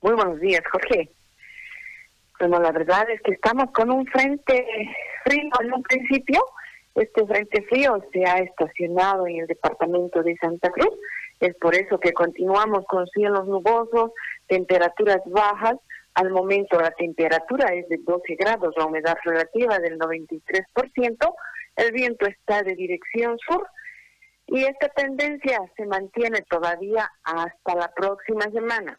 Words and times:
Muy 0.00 0.14
buenos 0.14 0.38
días, 0.38 0.62
Jorge. 0.70 1.10
Bueno, 2.38 2.60
la 2.60 2.70
verdad 2.70 3.10
es 3.10 3.20
que 3.22 3.32
estamos 3.32 3.72
con 3.72 3.90
un 3.90 4.06
frente 4.06 4.64
frío 5.24 5.50
en 5.60 5.72
un 5.72 5.82
principio. 5.82 6.40
Este 6.94 7.26
frente 7.26 7.62
frío 7.62 8.00
se 8.12 8.24
ha 8.24 8.38
estacionado 8.38 9.26
en 9.26 9.40
el 9.40 9.46
departamento 9.48 10.22
de 10.22 10.36
Santa 10.36 10.70
Cruz. 10.70 10.94
Es 11.40 11.56
por 11.56 11.74
eso 11.74 11.98
que 11.98 12.12
continuamos 12.12 12.84
con 12.86 13.08
cielos 13.08 13.48
nubosos, 13.48 14.12
temperaturas 14.46 15.20
bajas. 15.26 15.74
Al 16.14 16.30
momento 16.30 16.78
la 16.80 16.92
temperatura 16.92 17.74
es 17.74 17.88
de 17.88 17.98
12 17.98 18.36
grados, 18.36 18.74
la 18.76 18.86
humedad 18.86 19.16
relativa 19.24 19.80
del 19.80 19.98
93%. 19.98 21.34
El 21.74 21.92
viento 21.92 22.26
está 22.26 22.62
de 22.62 22.76
dirección 22.76 23.36
sur 23.38 23.66
y 24.46 24.62
esta 24.62 24.88
tendencia 24.90 25.60
se 25.76 25.86
mantiene 25.86 26.42
todavía 26.42 27.10
hasta 27.24 27.74
la 27.74 27.92
próxima 27.96 28.44
semana 28.52 28.96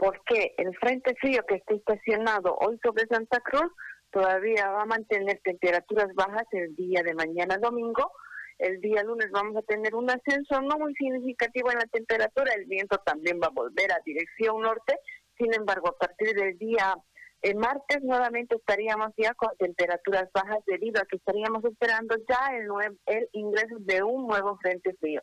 porque 0.00 0.54
el 0.56 0.74
frente 0.78 1.14
frío 1.20 1.44
que 1.46 1.56
está 1.56 1.74
estacionado 1.74 2.56
hoy 2.56 2.78
sobre 2.82 3.06
Santa 3.06 3.38
Cruz 3.40 3.70
todavía 4.10 4.70
va 4.70 4.82
a 4.82 4.86
mantener 4.86 5.38
temperaturas 5.44 6.08
bajas 6.14 6.46
el 6.52 6.74
día 6.74 7.02
de 7.02 7.12
mañana 7.12 7.58
domingo. 7.58 8.10
El 8.58 8.80
día 8.80 9.02
lunes 9.02 9.30
vamos 9.30 9.58
a 9.58 9.62
tener 9.62 9.94
un 9.94 10.08
ascenso 10.08 10.62
no 10.62 10.78
muy 10.78 10.94
significativo 10.94 11.70
en 11.70 11.78
la 11.80 11.86
temperatura, 11.92 12.54
el 12.54 12.64
viento 12.64 12.96
también 13.04 13.40
va 13.42 13.48
a 13.48 13.50
volver 13.50 13.92
a 13.92 14.00
dirección 14.02 14.62
norte, 14.62 14.98
sin 15.36 15.52
embargo 15.52 15.88
a 15.88 15.98
partir 15.98 16.34
del 16.34 16.56
día 16.56 16.96
eh, 17.42 17.54
martes 17.54 18.02
nuevamente 18.02 18.56
estaríamos 18.56 19.10
ya 19.18 19.34
con 19.34 19.50
temperaturas 19.58 20.30
bajas 20.32 20.60
debido 20.66 21.02
a 21.02 21.04
que 21.04 21.16
estaríamos 21.16 21.62
esperando 21.66 22.16
ya 22.26 22.56
el, 22.56 22.68
el 23.04 23.28
ingreso 23.32 23.76
de 23.80 24.02
un 24.02 24.26
nuevo 24.26 24.56
frente 24.62 24.94
frío. 24.94 25.20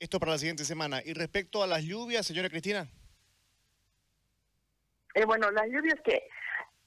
Esto 0.00 0.18
para 0.18 0.32
la 0.32 0.38
siguiente 0.38 0.64
semana. 0.64 1.02
Y 1.04 1.12
respecto 1.12 1.62
a 1.62 1.66
las 1.66 1.82
lluvias, 1.82 2.26
señora 2.26 2.48
Cristina. 2.48 2.88
Eh, 5.14 5.26
bueno, 5.26 5.50
las 5.50 5.66
lluvias 5.66 6.00
que 6.02 6.22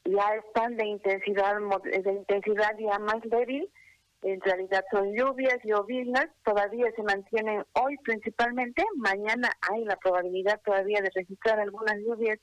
ya 0.06 0.36
están 0.36 0.76
de 0.78 0.88
intensidad 0.88 1.58
de 1.58 2.12
intensidad 2.12 2.76
ya 2.80 2.98
más 2.98 3.22
débil, 3.26 3.70
en 4.24 4.42
realidad 4.42 4.84
son 4.90 5.14
lluvias, 5.16 5.60
lloviznas, 5.64 6.28
todavía 6.44 6.92
se 6.96 7.04
mantienen 7.04 7.64
hoy 7.74 7.98
principalmente, 7.98 8.84
mañana 8.96 9.52
hay 9.70 9.86
la 9.86 9.98
probabilidad 9.98 10.60
todavía 10.66 11.00
de 11.02 11.12
registrar 11.14 11.60
algunas 11.60 11.98
lluvias 12.00 12.40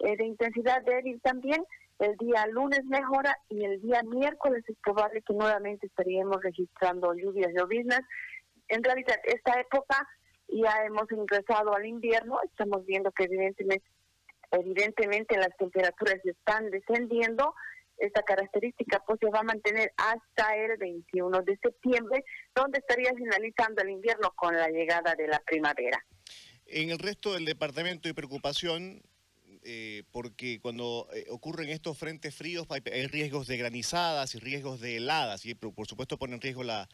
eh, 0.00 0.16
de 0.16 0.24
intensidad 0.24 0.82
débil 0.82 1.20
también, 1.20 1.64
el 2.00 2.16
día 2.16 2.46
lunes 2.46 2.84
mejora 2.86 3.36
y 3.48 3.64
el 3.64 3.80
día 3.82 4.02
miércoles 4.02 4.64
es 4.66 4.76
probable 4.82 5.22
que 5.22 5.34
nuevamente 5.34 5.86
estaríamos 5.86 6.42
registrando 6.42 7.14
lluvias, 7.14 7.52
lloviznas, 7.54 8.00
en 8.70 8.82
realidad 8.82 9.16
esta 9.24 9.60
época 9.60 10.08
ya 10.48 10.84
hemos 10.84 11.10
ingresado 11.12 11.74
al 11.74 11.86
invierno, 11.86 12.40
estamos 12.44 12.84
viendo 12.86 13.10
que 13.12 13.24
evidentemente, 13.24 13.84
evidentemente 14.50 15.36
las 15.36 15.56
temperaturas 15.56 16.16
están 16.24 16.70
descendiendo, 16.70 17.54
esta 17.98 18.22
característica 18.22 19.02
pues 19.06 19.20
se 19.20 19.28
va 19.28 19.40
a 19.40 19.44
mantener 19.44 19.92
hasta 19.96 20.56
el 20.56 20.78
21 20.78 21.42
de 21.42 21.58
septiembre, 21.58 22.24
donde 22.54 22.78
estaría 22.78 23.12
finalizando 23.14 23.82
el 23.82 23.90
invierno 23.90 24.32
con 24.34 24.56
la 24.56 24.68
llegada 24.68 25.14
de 25.14 25.28
la 25.28 25.38
primavera. 25.40 26.04
En 26.66 26.90
el 26.90 26.98
resto 26.98 27.34
del 27.34 27.44
departamento 27.44 28.08
hay 28.08 28.14
preocupación 28.14 29.02
eh, 29.62 30.04
porque 30.10 30.58
cuando 30.60 31.06
eh, 31.12 31.26
ocurren 31.28 31.68
estos 31.68 31.98
frentes 31.98 32.34
fríos 32.34 32.66
hay, 32.70 32.80
riesgos 33.08 33.46
de 33.46 33.58
granizadas 33.58 34.34
y 34.34 34.38
riesgos 34.38 34.80
de 34.80 34.96
heladas 34.96 35.44
y 35.44 35.54
por 35.54 35.86
supuesto 35.86 36.18
pone 36.18 36.34
en 36.34 36.40
riesgo 36.40 36.62
la, 36.62 36.88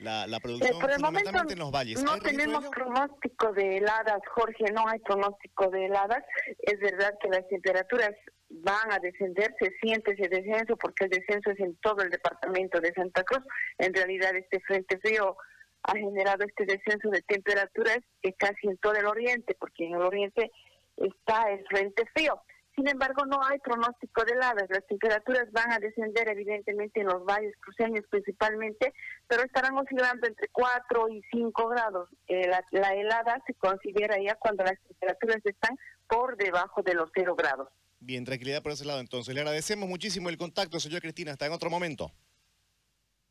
la, 0.00 0.40
producción 0.40 0.78
por 0.78 0.90
el 0.90 1.00
momento 1.00 1.30
en 1.48 1.58
los 1.58 1.70
valles. 1.70 2.02
No 2.02 2.18
tenemos 2.18 2.64
pronóstico 2.68 3.52
de 3.52 3.78
heladas, 3.78 4.20
Jorge, 4.34 4.64
no 4.72 4.86
hay 4.88 4.98
pronóstico 5.00 5.68
de 5.70 5.86
heladas. 5.86 6.24
Es 6.58 6.78
verdad 6.80 7.14
que 7.20 7.28
las 7.28 7.46
temperaturas 7.48 8.12
van 8.50 8.92
a 8.92 8.98
descender, 8.98 9.54
se 9.58 9.70
siente 9.80 10.12
ese 10.12 10.28
descenso 10.28 10.76
porque 10.76 11.04
el 11.04 11.10
descenso 11.10 11.50
es 11.50 11.60
en 11.60 11.76
todo 11.76 12.02
el 12.02 12.10
departamento 12.10 12.80
de 12.80 12.92
Santa 12.94 13.22
Cruz. 13.24 13.44
En 13.78 13.92
realidad 13.92 14.34
este 14.36 14.60
frente 14.60 14.98
frío 14.98 15.36
ha 15.82 15.92
generado 15.92 16.44
este 16.44 16.64
descenso 16.64 17.10
de 17.10 17.22
temperaturas 17.22 17.98
que 18.22 18.32
casi 18.34 18.68
en 18.68 18.78
todo 18.78 18.94
el 18.94 19.06
oriente, 19.06 19.56
porque 19.58 19.86
en 19.86 19.94
el 19.94 20.02
oriente 20.02 20.50
está 20.96 21.50
el 21.50 21.64
frente 21.66 22.04
frío. 22.14 22.40
Sin 22.78 22.86
embargo, 22.86 23.26
no 23.26 23.44
hay 23.44 23.58
pronóstico 23.58 24.24
de 24.24 24.34
heladas. 24.34 24.70
Las 24.70 24.86
temperaturas 24.86 25.50
van 25.50 25.72
a 25.72 25.80
descender 25.80 26.28
evidentemente 26.28 27.00
en 27.00 27.08
los 27.08 27.24
valles 27.24 27.52
cruceños 27.58 28.04
principalmente, 28.08 28.94
pero 29.26 29.42
estarán 29.42 29.76
oscilando 29.76 30.28
entre 30.28 30.46
4 30.52 31.08
y 31.08 31.20
5 31.32 31.68
grados. 31.70 32.08
Eh, 32.28 32.48
la, 32.70 32.94
helada 32.94 33.42
se 33.48 33.54
considera 33.54 34.14
ya 34.22 34.36
cuando 34.36 34.62
las 34.62 34.78
temperaturas 34.86 35.44
están 35.44 35.76
por 36.06 36.36
debajo 36.36 36.80
de 36.82 36.94
los 36.94 37.10
0 37.16 37.34
grados. 37.34 37.68
Bien, 37.98 38.24
tranquilidad 38.24 38.62
por 38.62 38.70
ese 38.70 38.84
lado 38.84 39.00
entonces. 39.00 39.34
Le 39.34 39.40
agradecemos 39.40 39.88
muchísimo 39.88 40.28
el 40.28 40.38
contacto, 40.38 40.78
señor 40.78 41.00
Cristina. 41.00 41.32
Hasta 41.32 41.46
en 41.46 41.52
otro 41.54 41.70
momento. 41.70 42.12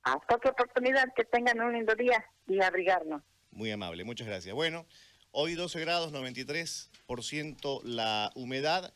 Hasta 0.03 0.35
otra 0.35 0.51
oportunidad. 0.51 1.05
Que 1.15 1.23
tengan 1.23 1.61
un 1.61 1.71
lindo 1.71 1.95
día 1.95 2.21
y 2.47 2.61
abrigarnos. 2.61 3.23
Muy 3.51 3.71
amable, 3.71 4.03
muchas 4.03 4.27
gracias. 4.27 4.53
Bueno, 4.53 4.85
hoy 5.31 5.55
12 5.55 5.79
grados, 5.79 6.11
93% 6.11 7.81
la 7.85 8.29
humedad. 8.35 8.93